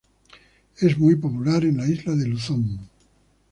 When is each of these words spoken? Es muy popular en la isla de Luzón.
Es 0.79 0.97
muy 0.97 1.15
popular 1.15 1.63
en 1.63 1.77
la 1.77 1.85
isla 1.87 2.15
de 2.15 2.25
Luzón. 2.25 2.89